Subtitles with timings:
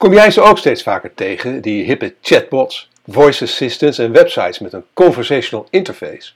[0.00, 4.72] Kom jij ze ook steeds vaker tegen, die hippe chatbots, voice assistants en websites met
[4.72, 6.32] een conversational interface?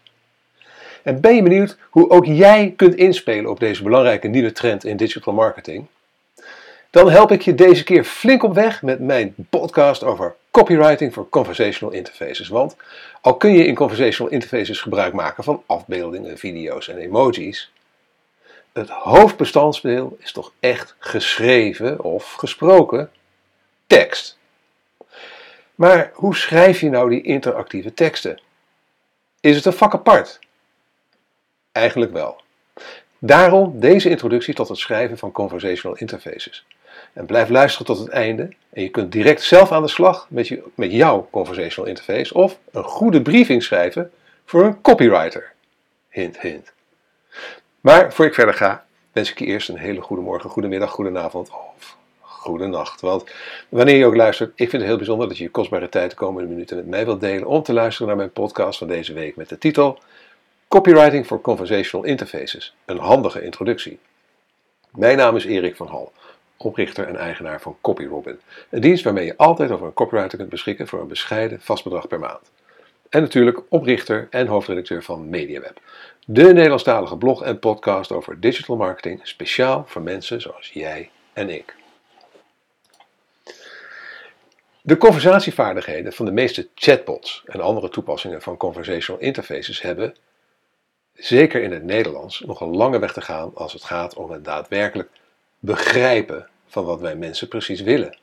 [1.02, 4.96] En ben je benieuwd hoe ook jij kunt inspelen op deze belangrijke nieuwe trend in
[4.96, 5.86] digital marketing?
[6.90, 11.28] Dan help ik je deze keer flink op weg met mijn podcast over copywriting voor
[11.28, 12.48] conversational interfaces.
[12.48, 12.76] Want
[13.20, 17.72] al kun je in conversational interfaces gebruik maken van afbeeldingen, video's en emojis,
[18.72, 23.10] het hoofdbestandsdeel is toch echt geschreven of gesproken
[23.86, 24.38] tekst.
[25.74, 28.40] Maar hoe schrijf je nou die interactieve teksten?
[29.40, 30.38] Is het een vak apart?
[31.72, 32.40] Eigenlijk wel.
[33.18, 36.66] Daarom deze introductie tot het schrijven van conversational interfaces.
[37.12, 40.48] En blijf luisteren tot het einde en je kunt direct zelf aan de slag met,
[40.48, 44.12] je, met jouw conversational interface of een goede briefing schrijven
[44.44, 45.52] voor een copywriter.
[46.08, 46.72] Hint, hint.
[47.80, 50.90] Maar voor ik verder ga, wens ik je eerst een hele goede morgen, goede middag,
[50.90, 51.96] goede avond of
[52.44, 53.00] goede nacht.
[53.00, 53.24] Want
[53.68, 56.16] wanneer je ook luistert, ik vind het heel bijzonder dat je je kostbare tijd de
[56.16, 59.36] komende minuten met mij wilt delen om te luisteren naar mijn podcast van deze week
[59.36, 59.98] met de titel
[60.68, 62.74] Copywriting for Conversational Interfaces.
[62.84, 63.98] Een handige introductie.
[64.90, 66.12] Mijn naam is Erik van Hal,
[66.56, 68.40] oprichter en eigenaar van CopyRobin.
[68.70, 72.08] Een dienst waarmee je altijd over een copywriter kunt beschikken voor een bescheiden vast bedrag
[72.08, 72.50] per maand.
[73.08, 75.80] En natuurlijk oprichter en hoofdredacteur van MediaWeb.
[76.26, 81.74] De Nederlandstalige blog en podcast over digital marketing, speciaal voor mensen zoals jij en ik.
[84.86, 90.16] De conversatievaardigheden van de meeste chatbots en andere toepassingen van conversational interfaces hebben,
[91.14, 94.44] zeker in het Nederlands, nog een lange weg te gaan als het gaat om het
[94.44, 95.08] daadwerkelijk
[95.58, 98.18] begrijpen van wat wij mensen precies willen.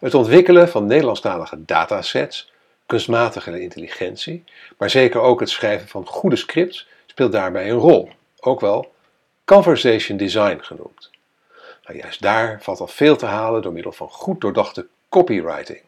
[0.00, 2.52] Het ontwikkelen van Nederlandstalige datasets,
[2.86, 4.44] kunstmatige intelligentie,
[4.78, 8.92] maar zeker ook het schrijven van goede scripts speelt daarbij een rol, ook wel
[9.44, 11.10] conversation design genoemd.
[11.86, 15.80] Nou, juist daar valt al veel te halen door middel van goed doordachte copywriting.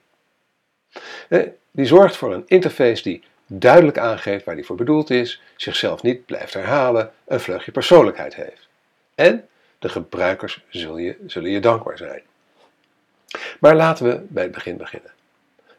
[1.29, 6.03] Eh, die zorgt voor een interface die duidelijk aangeeft waar die voor bedoeld is, zichzelf
[6.03, 8.69] niet blijft herhalen, een vleugje persoonlijkheid heeft.
[9.15, 9.49] En
[9.79, 12.23] de gebruikers zullen je, zullen je dankbaar zijn.
[13.61, 15.11] Maar laten we bij het begin beginnen.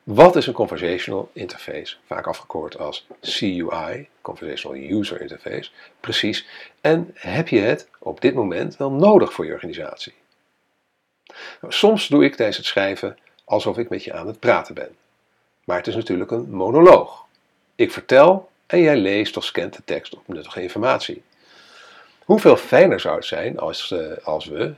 [0.10, 1.96] Wat is een conversational interface?
[2.06, 6.48] Vaak afgekort als CUI, Conversational User Interface, precies.
[6.82, 10.14] En heb je het op dit moment wel nodig voor je organisatie?
[11.62, 14.96] Nou, soms doe ik tijdens het schrijven alsof ik met je aan het praten ben.
[15.64, 17.26] Maar het is natuurlijk een monoloog.
[17.76, 21.24] Ik vertel en jij leest of scant de tekst op nuttige informatie.
[22.26, 24.74] Hoeveel fijner zou het zijn als, uh, als we,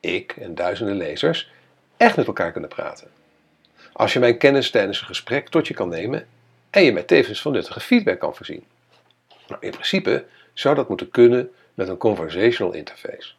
[0.00, 1.50] ik en duizenden lezers,
[1.96, 3.17] echt met elkaar kunnen praten?
[3.98, 6.26] Als je mijn kennis tijdens een gesprek tot je kan nemen
[6.70, 8.64] en je mij tevens van nuttige feedback kan voorzien.
[9.48, 13.32] Nou, in principe zou dat moeten kunnen met een conversational interface.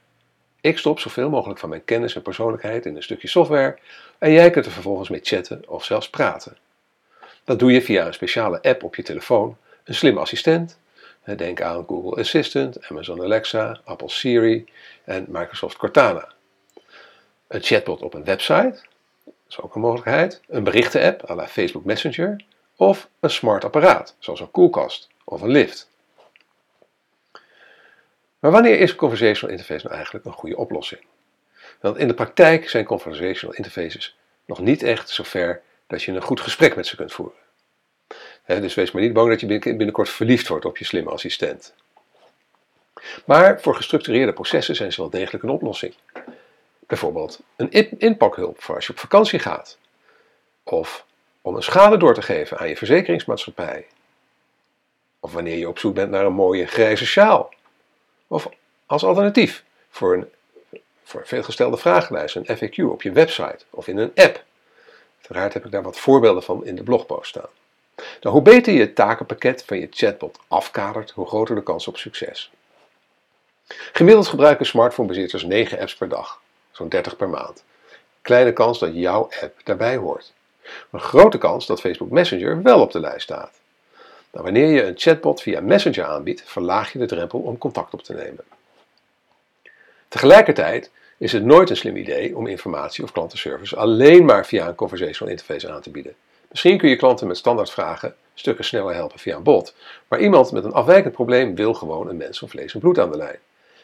[0.62, 3.78] Ik stop zoveel mogelijk van mijn kennis en persoonlijkheid in een stukje software
[4.18, 6.58] en jij kunt er vervolgens mee chatten of zelfs praten.
[7.44, 10.80] Dat doe je via een speciale app op je telefoon, een slimme assistent.
[11.36, 14.66] Denk aan Google Assistant, Amazon Alexa, Apple Siri
[15.04, 16.28] en Microsoft Cortana.
[17.48, 18.82] Een chatbot op een website,
[19.50, 20.42] is ook een mogelijkheid.
[20.48, 22.44] Een berichtenapp à la Facebook Messenger.
[22.76, 25.90] Of een smart apparaat, zoals een koelkast of een lift.
[28.40, 31.02] Maar wanneer is conversational interface nou eigenlijk een goede oplossing?
[31.82, 36.40] Want in de praktijk zijn conversational interfaces nog niet echt zover dat je een goed
[36.40, 37.38] gesprek met ze kunt voeren.
[38.46, 41.74] dus wees maar niet bang dat je binnenkort verliefd wordt op je slimme assistent.
[43.26, 45.94] Maar voor gestructureerde processen zijn ze wel degelijk een oplossing.
[46.90, 49.78] Bijvoorbeeld een inpakhulp voor als je op vakantie gaat.
[50.64, 51.06] Of
[51.42, 53.88] om een schade door te geven aan je verzekeringsmaatschappij.
[55.20, 57.54] Of wanneer je op zoek bent naar een mooie grijze sjaal.
[58.28, 58.50] Of
[58.86, 60.30] als alternatief voor een
[61.04, 64.44] veelgestelde vragenlijst, een FAQ op je website of in een app.
[65.16, 67.50] Uiteraard heb ik daar wat voorbeelden van in de blogpost staan.
[67.96, 71.98] Nou, hoe beter je het takenpakket van je chatbot afkadert, hoe groter de kans op
[71.98, 72.52] succes.
[73.68, 76.42] Gemiddeld gebruiken smartphonebezitters 9 apps per dag,
[76.80, 77.64] zo'n 30 per maand.
[78.22, 80.34] Kleine kans dat jouw app daarbij hoort.
[80.92, 83.52] Een grote kans dat Facebook Messenger wel op de lijst staat.
[84.32, 88.04] Nou, wanneer je een chatbot via Messenger aanbiedt, verlaag je de drempel om contact op
[88.04, 88.44] te nemen.
[90.08, 94.76] Tegelijkertijd is het nooit een slim idee om informatie of klantenservice alleen maar via een
[94.76, 96.16] conversational interface aan te bieden.
[96.50, 99.74] Misschien kun je klanten met standaardvragen stukken sneller helpen via een bot,
[100.08, 103.12] maar iemand met een afwijkend probleem wil gewoon een mens van vlees en bloed aan
[103.12, 103.40] de lijn.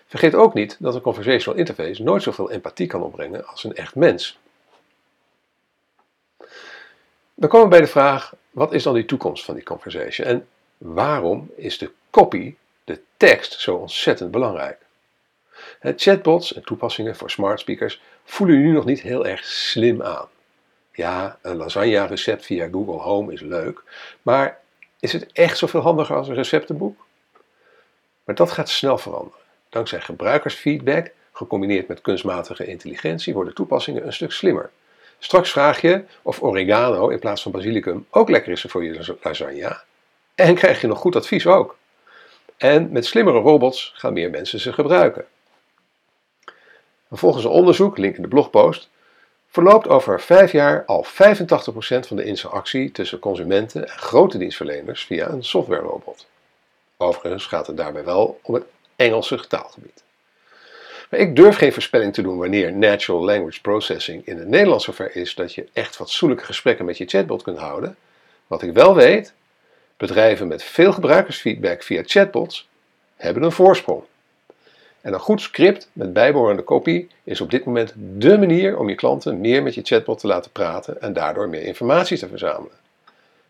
[0.08, 3.96] Vergeet ook niet dat een conversational interface nooit zoveel empathie kan opbrengen als een echt
[3.96, 4.40] mens.
[7.34, 10.48] Dan komen we bij de vraag: wat is dan die toekomst van die conversation en
[10.78, 14.78] waarom is de copy, de tekst, zo ontzettend belangrijk?
[15.96, 20.28] Chatbots en toepassingen voor smart speakers voelen nu nog niet heel erg slim aan.
[20.92, 23.84] Ja, een lasagne-recept via Google Home is leuk,
[24.22, 24.60] maar
[25.00, 27.06] is het echt zoveel handiger als een receptenboek?
[28.24, 29.45] Maar dat gaat snel veranderen.
[29.76, 34.70] Dankzij gebruikersfeedback, gecombineerd met kunstmatige intelligentie, worden toepassingen een stuk slimmer.
[35.20, 39.82] Straks vraag je of oregano in plaats van basilicum ook lekker is voor je lasagne.
[40.36, 41.78] En krijg je nog goed advies ook.
[42.58, 45.26] En met slimmere robots gaan meer mensen ze gebruiken.
[47.12, 48.90] Volgens een onderzoek, link in de blogpost,
[49.50, 51.10] verloopt over vijf jaar al 85%
[52.08, 56.28] van de interactie tussen consumenten en grote dienstverleners via een softwarerobot.
[56.98, 58.64] Overigens gaat het daarbij wel om het
[58.96, 60.04] Engelse taalgebied.
[61.10, 65.16] Maar ik durf geen voorspelling te doen wanneer natural language processing in het Nederlands zover
[65.16, 67.96] is dat je echt fatsoenlijke gesprekken met je chatbot kunt houden.
[68.48, 69.34] Wat ik wel weet,
[69.98, 72.68] bedrijven met veel gebruikersfeedback via chatbots
[73.16, 74.04] hebben een voorsprong.
[75.02, 78.96] En een goed script met bijbehorende kopie is op dit moment dé manier om je
[78.96, 82.78] klanten meer met je chatbot te laten praten en daardoor meer informatie te verzamelen.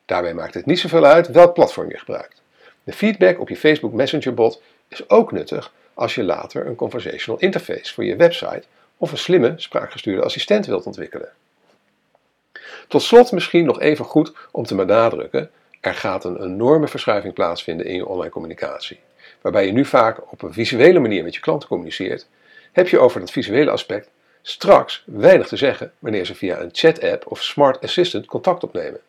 [0.05, 2.41] Daarbij maakt het niet zoveel uit welk platform je gebruikt.
[2.83, 7.39] De feedback op je Facebook Messenger bot is ook nuttig als je later een conversational
[7.39, 8.63] interface voor je website
[8.97, 11.29] of een slimme spraakgestuurde assistent wilt ontwikkelen.
[12.87, 15.51] Tot slot misschien nog even goed om te benadrukken:
[15.81, 18.99] er gaat een enorme verschuiving plaatsvinden in je online communicatie
[19.45, 22.27] waarbij je nu vaak op een visuele manier met je klanten communiceert,
[22.71, 24.09] heb je over dat visuele aspect
[24.41, 28.99] straks weinig te zeggen wanneer ze via een chat-app of smart assistant contact opnemen.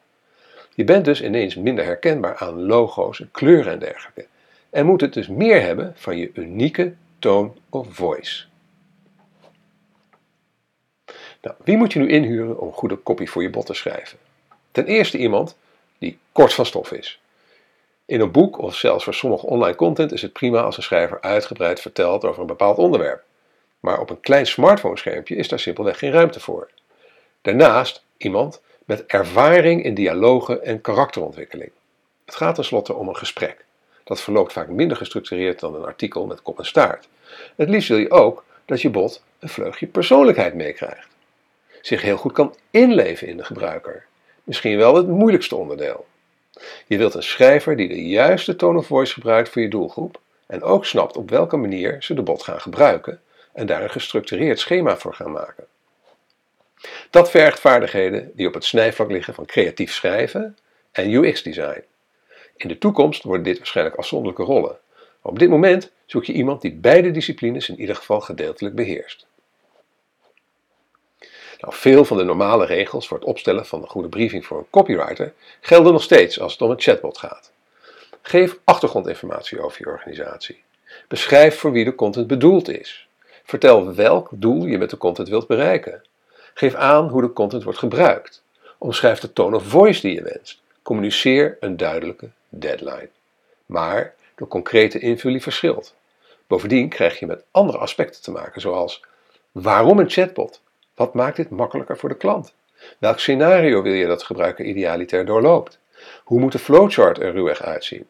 [0.74, 4.26] Je bent dus ineens minder herkenbaar aan logo's, kleuren en dergelijke.
[4.76, 8.44] En moet het dus meer hebben van je unieke tone of voice.
[11.42, 14.18] Nou, wie moet je nu inhuren om goede copy voor je bot te schrijven?
[14.72, 15.56] Ten eerste iemand
[15.98, 17.20] die kort van stof is.
[18.04, 21.20] In een boek of zelfs voor sommige online content is het prima als een schrijver
[21.20, 23.22] uitgebreid vertelt over een bepaald onderwerp.
[23.80, 26.70] Maar op een klein smartphone-schermpje is daar simpelweg geen ruimte voor.
[27.42, 31.70] Daarnaast iemand met ervaring in dialogen en karakterontwikkeling.
[32.24, 33.65] Het gaat tenslotte om een gesprek.
[34.06, 37.08] Dat verloopt vaak minder gestructureerd dan een artikel met kop en staart.
[37.56, 41.08] Het liefst wil je ook dat je bot een vleugje persoonlijkheid meekrijgt.
[41.80, 44.04] Zich heel goed kan inleven in de gebruiker.
[44.44, 46.06] Misschien wel het moeilijkste onderdeel.
[46.86, 50.62] Je wilt een schrijver die de juiste tone of voice gebruikt voor je doelgroep en
[50.62, 53.20] ook snapt op welke manier ze de bot gaan gebruiken
[53.52, 55.66] en daar een gestructureerd schema voor gaan maken.
[57.10, 60.58] Dat vergt vaardigheden die op het snijvlak liggen van creatief schrijven
[60.92, 61.82] en UX-design.
[62.56, 64.78] In de toekomst worden dit waarschijnlijk afzonderlijke rollen.
[64.96, 69.26] Maar op dit moment zoek je iemand die beide disciplines in ieder geval gedeeltelijk beheerst.
[71.60, 74.70] Nou, veel van de normale regels voor het opstellen van een goede briefing voor een
[74.70, 77.52] copywriter gelden nog steeds als het om een chatbot gaat.
[78.22, 80.62] Geef achtergrondinformatie over je organisatie.
[81.08, 83.08] Beschrijf voor wie de content bedoeld is.
[83.44, 86.02] Vertel welk doel je met de content wilt bereiken.
[86.54, 88.42] Geef aan hoe de content wordt gebruikt.
[88.78, 90.60] Omschrijf de tone of voice die je wenst.
[90.82, 93.08] Communiceer een duidelijke deadline.
[93.66, 95.94] Maar de concrete invulling verschilt.
[96.46, 99.04] Bovendien krijg je met andere aspecten te maken, zoals
[99.52, 100.60] waarom een chatbot?
[100.94, 102.54] Wat maakt dit makkelijker voor de klant?
[102.98, 105.78] Welk scenario wil je dat gebruiker idealiter doorloopt?
[106.24, 108.06] Hoe moet de flowchart er ruwweg uitzien?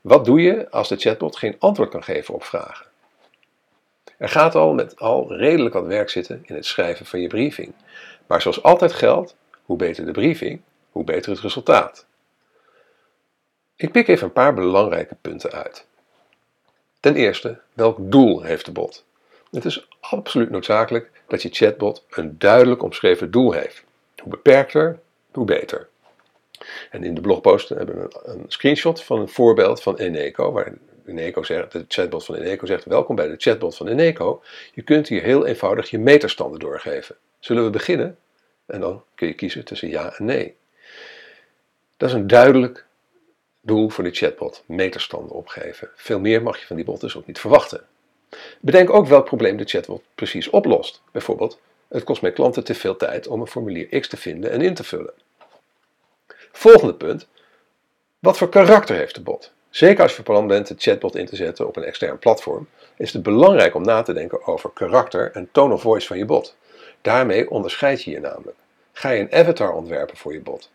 [0.00, 2.86] Wat doe je als de chatbot geen antwoord kan geven op vragen?
[4.18, 7.74] Er gaat al met al redelijk wat werk zitten in het schrijven van je briefing.
[8.26, 12.06] Maar zoals altijd geldt, hoe beter de briefing, hoe beter het resultaat.
[13.80, 15.86] Ik pik even een paar belangrijke punten uit.
[17.00, 19.04] Ten eerste, welk doel heeft de bot?
[19.50, 23.84] Het is absoluut noodzakelijk dat je chatbot een duidelijk omschreven doel heeft.
[24.22, 24.98] Hoe beperkter,
[25.32, 25.88] hoe beter.
[26.90, 30.72] En in de blogpost hebben we een, screenshot van een voorbeeld van Eneco, waar
[31.06, 34.42] Eneco zegt, de chatbot van Eneco zegt: Welkom bij de chatbot van Eneco.
[34.74, 37.16] Je kunt hier heel eenvoudig je meterstanden doorgeven.
[37.38, 38.18] Zullen we beginnen?
[38.66, 40.56] En dan kun je kiezen tussen ja en nee.
[41.96, 42.88] Dat is een duidelijk
[43.60, 45.90] doel voor de chatbot: meterstanden opgeven.
[45.96, 47.84] Veel meer mag je van die bot dus ook niet verwachten.
[48.60, 51.02] Bedenk ook welk probleem de chatbot precies oplost.
[51.12, 54.60] Bijvoorbeeld, het kost mijn klanten te veel tijd om een formulier X te vinden en
[54.60, 55.12] in te vullen.
[56.52, 57.28] Volgende punt.
[58.18, 59.52] Wat voor karakter heeft de bot?
[59.70, 62.68] Zeker als je van plan bent de chatbot in te zetten op een extern platform,
[62.96, 66.24] is het belangrijk om na te denken over karakter en tone of voice van je
[66.24, 66.56] bot.
[67.00, 68.56] Daarmee onderscheid je je namelijk.
[68.92, 70.70] Ga je een avatar ontwerpen voor je bot?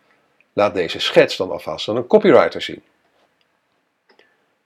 [0.57, 2.83] Laat deze schets dan alvast aan een copywriter zien.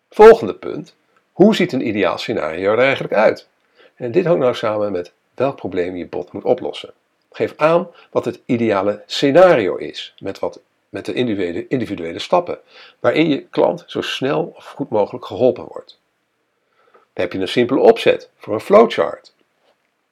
[0.09, 0.95] Volgende punt.
[1.31, 3.47] Hoe ziet een ideaal scenario er eigenlijk uit?
[3.95, 6.93] En dit hangt nou samen met welk probleem je bot moet oplossen.
[7.31, 12.59] Geef aan wat het ideale scenario is, met, wat, met de individuele, individuele stappen,
[12.99, 15.99] waarin je klant zo snel of goed mogelijk geholpen wordt.
[17.13, 19.33] heb je een simpele opzet voor een flowchart.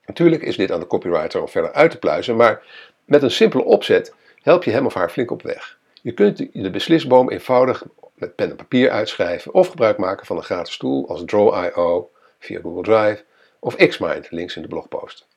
[0.05, 2.63] Natuurlijk is dit aan de copywriter om verder uit te pluizen, maar
[3.05, 5.77] met een simpele opzet help je hem of haar flink op weg.
[6.01, 10.43] Je kunt de beslisboom eenvoudig met pen en papier uitschrijven of gebruik maken van een
[10.43, 13.23] gratis tool als Draw.io via Google Drive
[13.59, 15.27] of Xmind, links in de blogpost.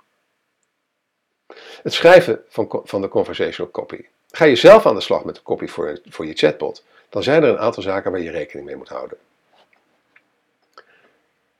[1.82, 4.04] Het schrijven van, van de conversational copy.
[4.30, 7.42] Ga je zelf aan de slag met de copy voor, voor je chatbot, dan zijn
[7.42, 9.18] er een aantal zaken waar je rekening mee moet houden.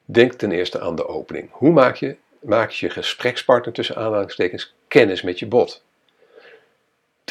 [0.05, 1.49] Denk ten eerste aan de opening.
[1.53, 5.85] Hoe maak je, maak je gesprekspartner tussen aanhalingstekens kennis met je bot?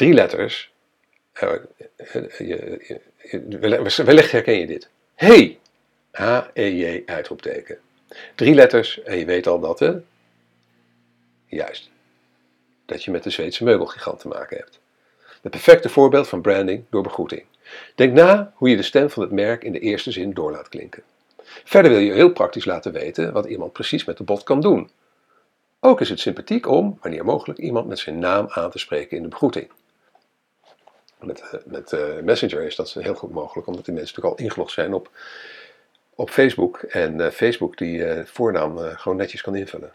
[0.00, 0.72] Drie letters.
[1.42, 1.52] Uh,
[2.38, 2.98] je,
[4.04, 4.88] wellicht herken je dit.
[5.14, 5.58] Hey!
[6.10, 7.78] H-E-J uitroepteken.
[8.34, 10.02] Drie letters en je weet al dat de.
[11.46, 11.90] Juist.
[12.86, 14.80] Dat je met de Zweedse meubelgigant te maken hebt.
[15.42, 17.44] Het perfecte voorbeeld van branding door begroeting.
[17.94, 20.68] Denk na hoe je de stem van het merk in de eerste zin door laat
[20.68, 21.02] klinken.
[21.44, 24.90] Verder wil je heel praktisch laten weten wat iemand precies met de bot kan doen.
[25.80, 29.22] Ook is het sympathiek om, wanneer mogelijk, iemand met zijn naam aan te spreken in
[29.22, 29.70] de begroeting.
[31.64, 34.72] Met, eh, uh, Messenger is dat heel goed mogelijk, omdat die mensen natuurlijk al ingelogd
[34.72, 35.10] zijn op,
[36.14, 36.78] op Facebook.
[36.78, 39.92] En uh, Facebook die voornaam gewoon netjes kan invullen.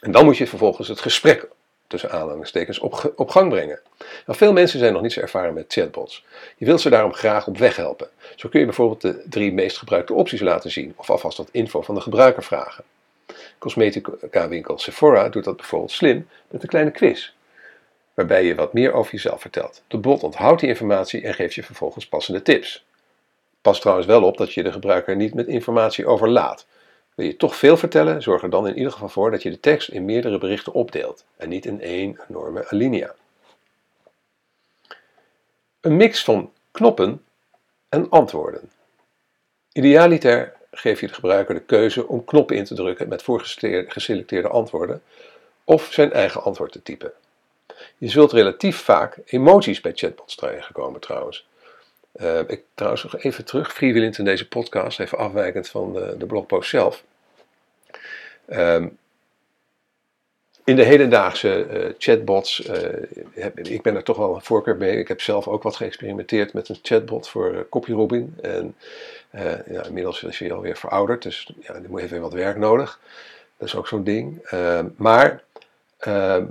[0.00, 1.48] En dan moet je vervolgens het gesprek
[1.86, 3.80] tussen aanhalingstekens op, op gang brengen.
[4.26, 6.24] Nou, veel mensen zijn nog niet zo ervaren met chatbots.
[6.56, 8.08] Je wilt ze daarom graag op weg helpen.
[8.36, 11.82] Zo kun je bijvoorbeeld de drie meest gebruikte opties laten zien of alvast wat info
[11.82, 12.84] van de gebruiker vragen.
[13.58, 17.32] Cosmetica winkel Sephora doet dat bijvoorbeeld slim met een kleine quiz
[18.14, 19.82] waarbij je wat meer over jezelf vertelt.
[19.88, 22.84] De bot onthoudt die informatie en geeft je vervolgens passende tips.
[23.60, 26.66] Pas trouwens wel op dat je de gebruiker niet met informatie overlaat.
[27.14, 29.60] Wil je toch veel vertellen, zorg er dan in ieder geval voor dat je de
[29.60, 33.14] tekst in meerdere berichten opdeelt en niet in één enorme alinea.
[35.80, 37.24] Een mix van knoppen
[37.88, 38.70] en antwoorden.
[39.72, 45.02] Idealiter geef je de gebruiker de keuze om knoppen in te drukken met voorgeselecteerde antwoorden
[45.64, 47.12] of zijn eigen antwoord te typen.
[47.98, 51.46] Je zult relatief vaak emoties bij chatbots tegenkomen trouwens.
[52.16, 56.26] Uh, ik trouwens nog even terug, freewheelend in deze podcast, even afwijkend van de, de
[56.26, 57.04] blogpost zelf.
[58.48, 58.98] Um,
[60.64, 62.68] in de hedendaagse uh, chatbots,
[63.34, 64.96] heb, ik ben er toch wel een voorkeur mee.
[64.96, 68.34] Ik heb zelf ook wat geëxperimenteerd met een chatbot voor uh, CopyRobin.
[68.40, 68.76] En
[69.70, 73.00] ja, inmiddels is hij alweer verouderd, dus ja, die moet even wat werk nodig.
[73.62, 74.38] Dat is ook zo'n ding.
[74.44, 75.42] Ehm, maar
[75.98, 76.46] ehm,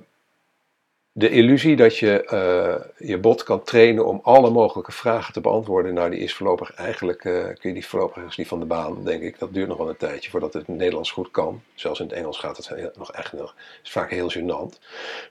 [1.13, 5.93] de illusie dat je uh, je bot kan trainen om alle mogelijke vragen te beantwoorden,
[5.93, 9.21] nou die is voorlopig eigenlijk, uh, kun je die voorlopig niet van de baan, denk
[9.21, 9.39] ik.
[9.39, 11.61] Dat duurt nog wel een tijdje voordat het Nederlands goed kan.
[11.73, 14.79] Zelfs in het Engels gaat het nog echt nog, is vaak heel gênant.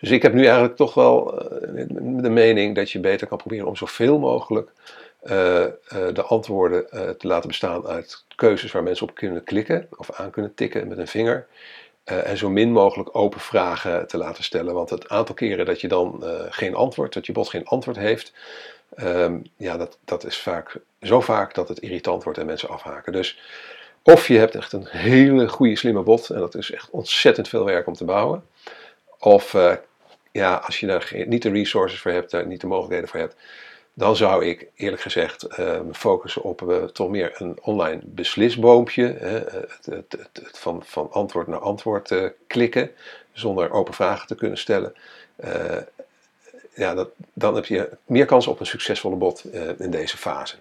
[0.00, 1.84] Dus ik heb nu eigenlijk toch wel uh,
[2.22, 4.70] de mening dat je beter kan proberen om zoveel mogelijk
[6.12, 6.86] de antwoorden
[7.18, 10.98] te laten bestaan uit keuzes waar mensen op kunnen klikken of aan kunnen tikken met
[10.98, 11.46] een vinger.
[12.10, 14.74] Uh, en zo min mogelijk open vragen te laten stellen.
[14.74, 17.96] Want het aantal keren dat je dan uh, geen antwoord, dat je bot geen antwoord
[17.96, 18.32] heeft,
[19.02, 23.12] um, ja, dat, dat is vaak zo vaak dat het irritant wordt en mensen afhaken.
[23.12, 23.40] Dus
[24.02, 27.64] of je hebt echt een hele goede slimme bot, en dat is echt ontzettend veel
[27.64, 28.44] werk om te bouwen.
[29.18, 29.72] Of uh,
[30.32, 33.36] ja, als je daar niet de resources voor hebt, niet de mogelijkheden voor hebt,
[33.94, 39.16] dan zou ik eerlijk gezegd uh, focussen op uh, toch meer een online beslisboompje.
[39.18, 42.90] Hè, het, het, het, van, van antwoord naar antwoord uh, klikken,
[43.32, 44.94] zonder open vragen te kunnen stellen.
[46.74, 49.44] ja, dat, dan heb je meer kans op een succesvolle bot
[49.78, 50.56] in deze fase.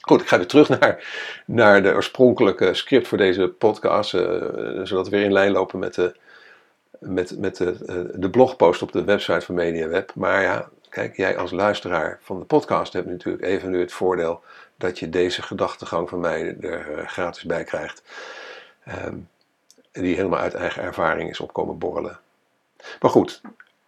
[0.00, 1.08] Goed, ik ga weer terug naar,
[1.46, 4.10] naar de oorspronkelijke script voor deze podcast,
[4.82, 6.14] zodat we weer in lijn lopen met de,
[6.98, 10.12] met, met de, de blogpost op de website van MediaWeb.
[10.14, 14.42] Maar ja, Kijk, jij als luisteraar van de podcast hebt natuurlijk even nu het voordeel
[14.76, 18.02] dat je deze gedachtegang van mij er eh, gratis bij krijgt.
[19.06, 19.28] Um,
[19.92, 22.18] die helemaal uit eigen ervaring is opkomen borrelen.
[23.00, 23.40] Maar goed,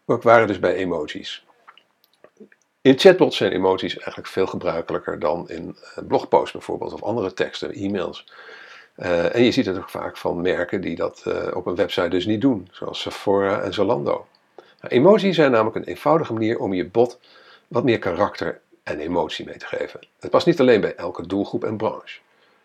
[0.04, 1.44] we waren dus bij emoties.
[2.80, 7.72] In chatbots zijn emoties eigenlijk veel gebruikelijker dan in eh, blogposts bijvoorbeeld, of andere teksten,
[7.72, 8.32] e-mails.
[8.96, 12.26] Uh, en je ziet het ook vaak van merken die dat op een website dus
[12.26, 14.26] niet doen, zoals Sephora en Zalando.
[14.88, 17.20] Emoties zijn namelijk een eenvoudige manier om je bot
[17.68, 20.00] wat meer karakter en emotie mee te geven.
[20.20, 22.20] Het past niet alleen bij elke doelgroep en branche.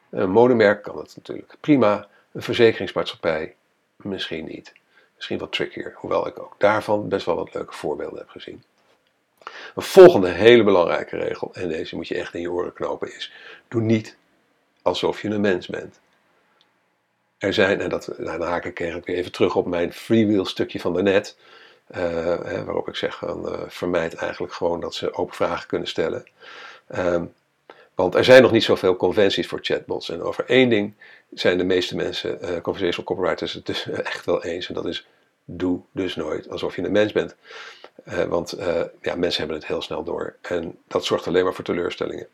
[0.10, 3.56] Een modemerk kan het natuurlijk prima, een verzekeringsmaatschappij
[3.96, 4.74] misschien niet.
[5.16, 8.64] Misschien wat trickier, hoewel ik ook daarvan best wel wat leuke voorbeelden heb gezien.
[9.76, 13.32] Een volgende hele belangrijke regel, en deze moet je echt in je oren knopen, is:
[13.68, 14.18] doe niet
[14.82, 16.00] alsof je een mens bent.
[17.38, 20.94] Er zijn, en dat, dan haak ik weer even terug op mijn freewheel stukje van
[20.94, 21.38] daarnet.
[21.92, 26.26] Uh, waarop ik zeg, van, uh, vermijd eigenlijk gewoon dat ze open vragen kunnen stellen.
[26.96, 27.34] Um,
[27.96, 30.10] Want er zijn nog niet zoveel conventies voor chatbots.
[30.10, 30.94] En over één ding
[31.34, 34.68] zijn de meeste mensen, uh, conversational copywriters, het dus echt wel eens.
[34.68, 35.08] En dat is,
[35.46, 37.36] doe dus nooit alsof je een mens bent.
[38.28, 38.56] Want
[39.02, 40.36] ja, mensen hebben het heel snel door.
[40.42, 42.28] En dat zorgt alleen maar voor teleurstellingen.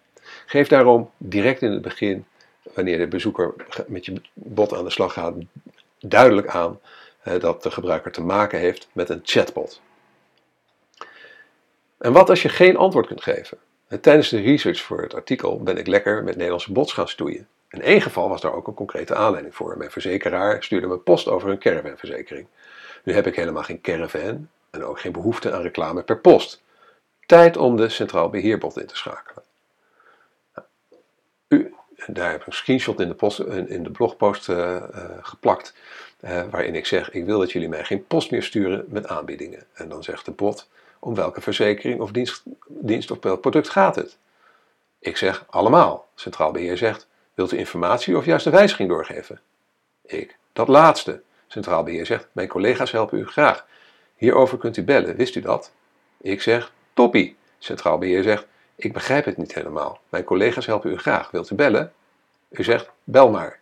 [0.45, 2.25] Geef daarom direct in het begin,
[2.73, 3.53] wanneer de bezoeker
[3.87, 5.33] met je bot aan de slag gaat,
[5.99, 6.79] duidelijk aan
[7.39, 9.81] dat de gebruiker te maken heeft met een chatbot.
[11.97, 13.57] En wat als je geen antwoord kunt geven?
[14.01, 17.47] Tijdens de research voor het artikel ben ik lekker met Nederlandse bots gaan stoeien.
[17.69, 19.77] In één geval was daar ook een concrete aanleiding voor.
[19.77, 22.47] Mijn verzekeraar stuurde me post over een caravanverzekering.
[23.03, 26.63] Nu heb ik helemaal geen caravan en ook geen behoefte aan reclame per post.
[27.25, 29.43] Tijd om de centraal beheerbot in te schakelen.
[30.53, 30.67] Nou,
[31.47, 31.73] u,
[32.07, 34.83] daar heb ik een screenshot in de, post, in de blogpost uh,
[35.21, 35.73] geplakt,
[36.21, 39.63] uh, waarin ik zeg: Ik wil dat jullie mij geen post meer sturen met aanbiedingen.
[39.73, 40.67] En dan zegt de bot:
[40.99, 44.17] om welke verzekering of dienst, dienst of welk product gaat het?
[44.99, 46.07] Ik zeg allemaal.
[46.15, 49.41] Centraal Beheer zegt, wilt u informatie of juist een wijziging doorgeven?
[50.05, 51.21] Ik, dat laatste.
[51.47, 53.65] Centraal Beheer zegt, mijn collega's helpen u graag.
[54.15, 55.71] Hierover kunt u bellen, wist u dat?
[56.17, 57.37] Ik zeg, toppie.
[57.59, 59.99] Centraal Beheer zegt, ik begrijp het niet helemaal.
[60.09, 61.93] Mijn collega's helpen u graag, wilt u bellen?
[62.49, 63.59] U zegt, bel maar.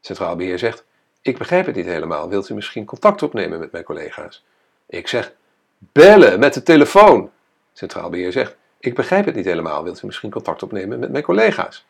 [0.00, 0.84] Centraal Beheer zegt,
[1.22, 4.44] ik begrijp het niet helemaal, wilt u misschien contact opnemen met mijn collega's?
[4.86, 5.32] Ik zeg,
[5.78, 7.30] Bellen met de telefoon.
[7.72, 9.82] Centraal Beheer zegt: Ik begrijp het niet helemaal.
[9.82, 11.86] Wilt u misschien contact opnemen met mijn collega's?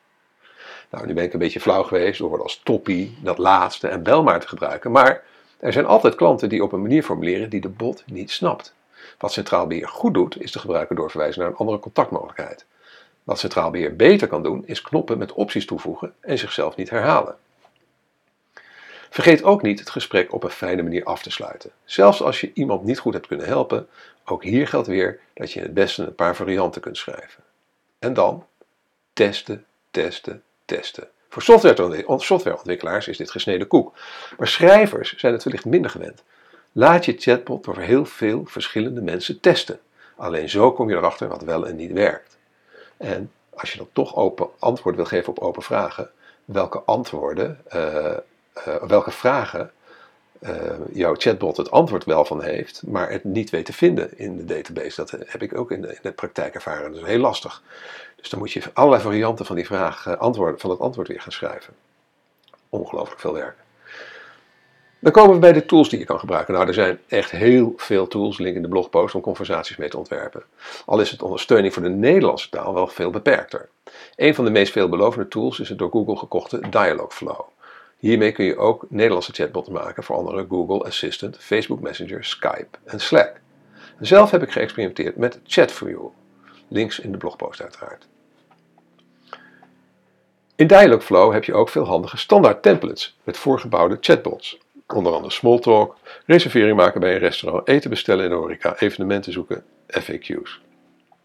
[0.91, 4.23] Nou, nu ben ik een beetje flauw geweest door als toppie dat laatste en bel
[4.23, 4.91] maar te gebruiken.
[4.91, 5.23] Maar
[5.59, 8.75] er zijn altijd klanten die op een manier formuleren die de bot niet snapt.
[9.19, 12.67] Wat Centraal Beheer goed doet, is de gebruiker doorverwijzen naar een andere contactmogelijkheid.
[13.25, 17.37] Wat Centraal Beheer beter kan doen, is knoppen met opties toevoegen en zichzelf niet herhalen.
[19.11, 21.71] Vergeet ook niet het gesprek op een fijne manier af te sluiten.
[21.85, 23.89] Zelfs als je iemand niet goed hebt kunnen helpen,
[24.25, 27.45] ook hier geldt weer dat je het beste een paar varianten kunt schrijven.
[27.99, 28.47] En dan
[29.13, 31.09] testen, testen, testen.
[31.29, 33.95] Voor softwareontwikkelaars is dit gesneden koek,
[34.39, 36.23] maar schrijvers zijn het wellicht minder gewend.
[36.73, 39.81] Laat je chatbot door heel veel verschillende mensen testen.
[40.17, 42.37] Alleen zo kom je erachter wat wel en niet werkt.
[42.97, 46.11] En als je dan toch open antwoord wil geven op open vragen,
[46.45, 48.17] welke antwoorden uh,
[48.67, 49.71] uh, welke vragen
[50.41, 50.51] uh,
[50.93, 54.45] jouw chatbot het antwoord wel van heeft, maar het niet weet te vinden in de
[54.45, 54.97] database.
[54.97, 56.93] Dat heb ik ook in de, in de praktijk ervaren.
[56.93, 57.63] Dat is heel lastig.
[58.17, 61.21] Dus dan moet je allerlei varianten van die vraag, uh, antwoord, van het antwoord weer
[61.21, 61.75] gaan schrijven.
[62.69, 63.57] Ongelooflijk veel werk.
[65.01, 66.55] Dan komen we bij de tools die je kan gebruiken.
[66.55, 69.99] Nou, er zijn echt heel veel tools, link in de blogpost, om conversaties mee te
[69.99, 70.43] ontwerpen.
[70.87, 73.69] Al is het ondersteuning voor de Nederlandse taal wel veel beperkter.
[74.17, 77.41] Een van de meest veelbelovende tools is het door Google gekochte Dialogflow.
[77.99, 83.01] Hiermee kun je ook Nederlandse chatbots maken voor andere Google Assistant, Facebook Messenger, Skype en
[83.01, 83.41] Slack.
[84.01, 86.09] Zelf heb ik geëxperimenteerd met Chat for You.
[86.69, 88.07] Links in de blogpost uiteraard.
[90.55, 94.59] In Dialogflow heb je ook veel handige standaard templates met voorgebouwde chatbots.
[94.87, 99.65] Onder andere smalltalk, reservering maken bij een restaurant, eten bestellen in de horeca, evenementen zoeken,
[100.01, 100.61] FAQ's.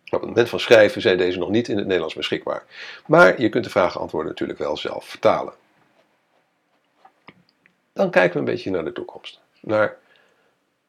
[0.06, 2.64] Op het moment van schrijven zijn deze nog niet in het Nederlands beschikbaar.
[3.06, 5.54] Maar je kunt de vragen antwoorden natuurlijk wel zelf vertalen.
[7.94, 9.40] Dan kijken we een beetje naar de toekomst.
[9.60, 9.98] Naar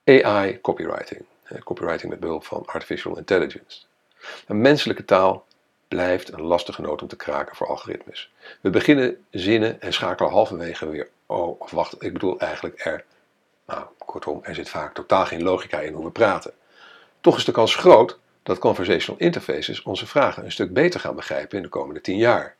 [0.04, 1.24] AI copywriting.
[1.64, 3.80] Copywriting met behulp van artificial intelligence.
[4.46, 5.46] Een menselijke taal
[5.88, 8.32] blijft een lastige noot om te kraken voor algoritmes.
[8.60, 11.08] We beginnen zinnen en schakelen halverwege weer.
[11.26, 13.04] Oh, of wacht, ik bedoel eigenlijk er.
[13.66, 16.52] Nou, kortom, er zit vaak totaal geen logica in hoe we praten.
[17.20, 21.56] Toch is de kans groot dat conversational interfaces onze vragen een stuk beter gaan begrijpen
[21.56, 22.56] in de komende tien jaar.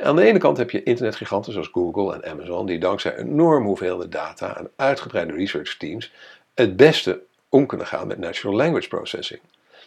[0.00, 4.10] Aan de ene kant heb je internetgiganten zoals Google en Amazon, die dankzij enorm hoeveelheden
[4.10, 6.12] data en uitgebreide research teams
[6.54, 9.40] het beste om kunnen gaan met natural language processing.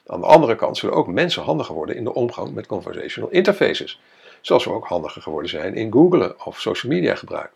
[0.06, 4.02] Aan de andere kant zullen ook mensen handiger worden in de omgang met conversational interfaces,
[4.41, 7.52] zoals we ook handiger geworden zijn in googlen of social media gebruik.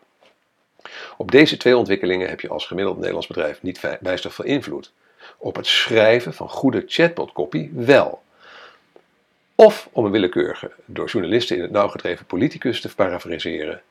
[1.17, 4.91] Op deze twee ontwikkelingen heb je als gemiddeld Nederlands bedrijf niet bijster veel invloed.
[5.37, 8.21] Op het schrijven van goede chatbot copy wel.
[9.59, 13.81] Of om een willekeurige, door journalisten in het nauw gedreven politicus te parafraseren.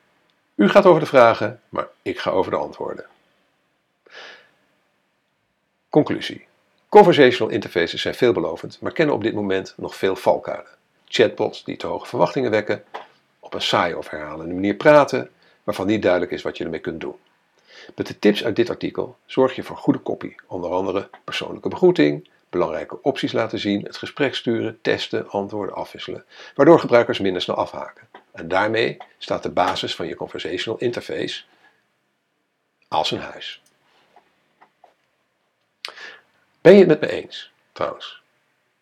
[0.55, 3.05] U gaat over de vragen, maar ik ga over de antwoorden.
[5.89, 6.45] Conclusie.
[6.87, 10.71] Conversational interfaces zijn veelbelovend, maar kennen op dit moment nog veel valkuilen.
[11.07, 12.83] Chatbots die te hoge verwachtingen wekken,
[13.39, 15.29] op een saaie of herhalende manier praten,
[15.63, 17.15] waarvan niet duidelijk is wat je ermee kunt doen.
[17.95, 22.29] Met de tips uit dit artikel zorg je voor goede kopie, onder andere persoonlijke begroeting,
[22.49, 28.07] belangrijke opties laten zien, het gesprek sturen, testen, antwoorden afwisselen, waardoor gebruikers minder snel afhaken.
[28.31, 31.43] En daarmee staat de basis van je conversational interface
[32.87, 33.61] als een huis.
[36.61, 38.21] Ben je het met me eens, trouwens,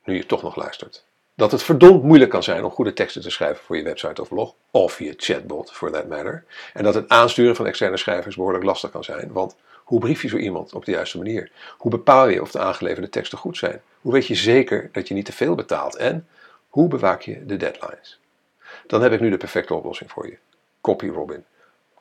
[0.03, 1.07] nu je toch nog luistert?
[1.38, 4.28] Dat het verdomd moeilijk kan zijn om goede teksten te schrijven voor je website of
[4.28, 6.43] blog, of je chatbot for that matter.
[6.73, 10.28] En dat het aansturen van externe schrijvers behoorlijk lastig kan zijn, want hoe brief je
[10.28, 11.52] zo iemand op de juiste manier?
[11.78, 13.82] Hoe bepaal je of de aangeleverde teksten goed zijn?
[14.02, 15.95] Hoe weet je zeker dat je niet te veel betaalt?
[15.95, 16.28] En
[16.69, 18.19] hoe bewaak je de deadlines?
[18.88, 20.38] Dan heb ik nu de perfecte oplossing voor je.
[20.82, 21.43] CopyRobin.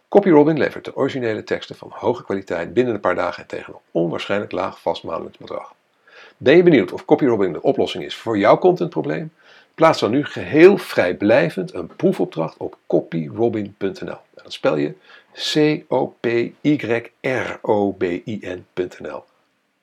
[0.09, 3.81] CopyRobin levert de originele teksten van hoge kwaliteit binnen een paar dagen en tegen een
[3.91, 5.75] onwaarschijnlijk laag vast maandelijks bedrag.
[6.37, 9.33] Ben je benieuwd of CopyRobin de oplossing is voor jouw contentprobleem?
[9.75, 14.19] Plaats dan nu geheel vrijblijvend een proefopdracht op copyrobin.nl.
[14.35, 14.95] Dat spel je
[15.33, 16.85] C-O-P-Y-R-O-B-I-N.nl.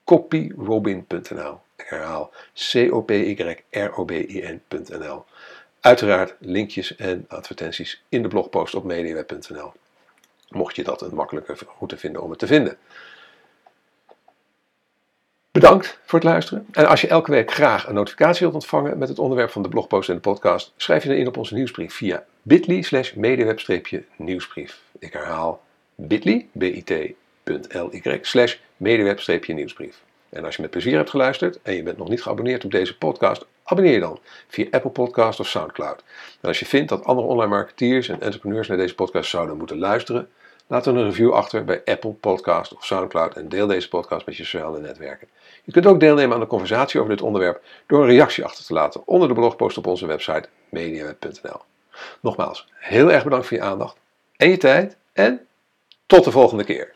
[0.04, 1.60] Copyrobin.nl.
[1.76, 3.66] Herhaal C-O-P-Y-R-O-B-I-N.nl.
[5.80, 9.72] Uiteraard linkjes en advertenties in de blogpost op mediaweb.nl.
[10.50, 12.78] Mocht je dat een makkelijke route vinden om het te vinden.
[15.54, 16.66] Bedankt voor het luisteren.
[16.72, 19.70] En als je elke week graag een notificatie wilt ontvangen met het onderwerp van de
[19.70, 24.82] blogpost en de podcast, schrijf je dan in op onze nieuwsbrief via bit.ly slash mediaweb-nieuwsbrief.
[25.00, 25.64] Ik herhaal
[25.96, 30.02] bit.ly, bit.ly slash mediaweb-nieuwsbrief.
[30.30, 32.98] En als je met plezier hebt geluisterd en je bent nog niet geabonneerd op deze
[32.98, 36.04] podcast, abonneer je dan via Apple Podcast of Soundcloud.
[36.42, 39.78] En als je vindt dat andere online marketeers en entrepreneurs naar deze podcast zouden moeten
[39.78, 40.30] luisteren,
[40.68, 44.36] laat dan een review achter bij Apple Podcast of Soundcloud en deel deze podcast met
[44.36, 45.28] je sociale netwerken.
[45.64, 48.74] Je kunt ook deelnemen aan de conversatie over dit onderwerp door een reactie achter te
[48.74, 51.62] laten onder de blogpost op onze website mediaweb.nl.
[52.22, 53.98] Nogmaals, heel erg bedankt voor je aandacht
[54.36, 55.48] en je tijd en
[56.06, 56.94] tot de volgende keer.